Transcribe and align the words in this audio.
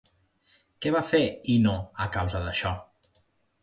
Què 0.85 0.93
va 0.95 1.03
fer 1.11 1.21
Ino, 1.59 1.77
a 2.07 2.11
causa 2.19 2.45
d'això? 2.49 2.77